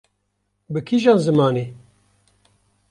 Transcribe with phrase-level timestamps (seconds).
[0.71, 1.65] bi kîjan zimanê?